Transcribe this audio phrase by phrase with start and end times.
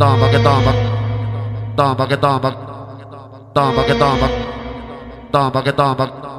[0.00, 0.74] toma, que toma.
[1.76, 2.56] Toma, que toma.
[3.52, 4.30] Toma, que toma.
[5.30, 6.30] Toma, que toma.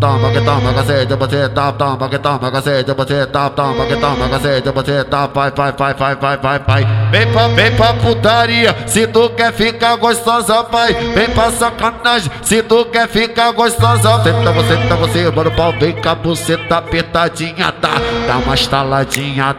[0.00, 4.30] Toma que toma, cacete, você tá, toma que toma, cacete, você tá, toma que toma,
[4.30, 6.86] cacete, você tá, vai, vai, vai, vai, vai, vai, vai.
[7.10, 10.94] Vem pra, vem pra putaria, se tu quer ficar gostosa, vai.
[10.94, 14.22] Vem pra sacanagem, se tu quer ficar gostosa.
[14.22, 18.00] Senta você, senta você, mano, pau, vem com a buceta apertadinha, tá?
[18.26, 19.54] Dá uma estaladinha,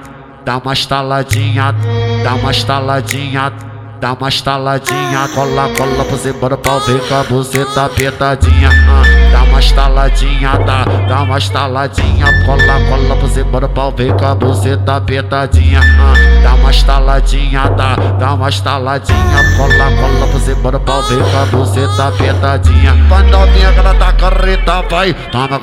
[0.46, 1.76] dá uma estaladinha,
[2.24, 3.72] dá uma estaladinha.
[4.02, 8.70] Dá uma estaladinha, cola, cola cima do pau, vem com a buceta apertadinha.
[8.90, 10.86] Ah, dá uma estaladinha, tá?
[11.08, 15.82] Dá uma estaladinha, cola, cola cima do pau, vem com a buceta apertadinha.
[15.82, 17.96] Ah, dá uma estaladinha, tá?
[18.18, 22.94] Dá uma estaladinha, cola, cola cima do pau, vem com a buceta apertadinha.
[23.30, 25.14] Novinha que ela tá carreta, vai.
[25.14, 25.60] Toma,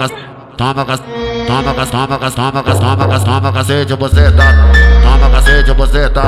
[0.56, 1.02] toma, gas,
[1.48, 4.44] toma, toma, toma, toma, toma, cacete, buceta.
[5.02, 6.22] Toma, cacete, buceta.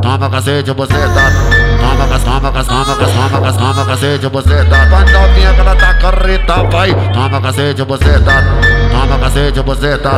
[0.00, 0.72] Toma cacete.
[0.72, 4.86] Toma gas, toma toma toma gas, toma cacete, buceta.
[4.86, 6.94] Vai novinha que ela tá carreta, vai.
[7.12, 7.84] Toma cacete.
[7.84, 10.10] Toma cacete, buceta.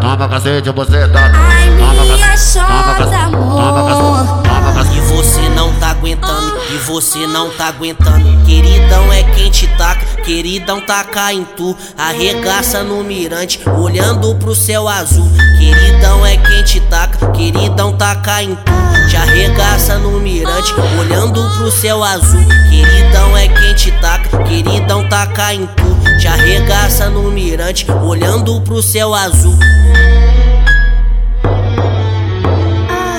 [0.00, 1.18] Toma cacete, buceta.
[1.32, 4.42] Ai, Toma minha gas, toma gas, chota, toma gas, amor.
[4.42, 4.52] toma.
[4.94, 8.44] E você não tá aguentando, e você não tá aguentando.
[8.44, 9.21] Queridão é
[9.52, 11.76] quem te taca, queridão taca em tu.
[11.96, 15.28] Arregaça no mirante, olhando pro céu azul.
[15.58, 18.72] Queridão é quem te taca, queridão taca em tu.
[19.10, 22.40] Te arregaça no mirante, olhando pro céu azul.
[22.70, 26.18] Queridão é quem te taca, queridão taca em tu.
[26.18, 29.58] Te arregaça no mirante, olhando pro céu azul.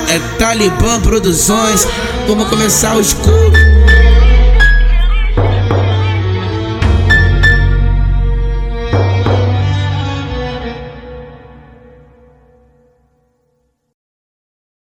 [0.08, 1.86] É Talibã Produções,
[2.26, 3.63] vamos começar o escuro.